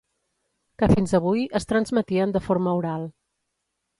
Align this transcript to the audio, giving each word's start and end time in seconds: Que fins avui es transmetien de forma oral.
Que 0.81 0.87
fins 0.93 1.13
avui 1.19 1.43
es 1.59 1.69
transmetien 1.73 2.35
de 2.37 2.43
forma 2.49 2.75
oral. 2.83 3.07